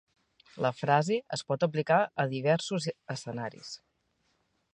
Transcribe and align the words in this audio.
La 0.65 0.71
frase 0.77 1.17
es 1.37 1.43
pot 1.51 1.67
aplicar 1.69 1.99
a 2.25 2.27
diversos 2.35 2.89
escenaris. 3.17 3.71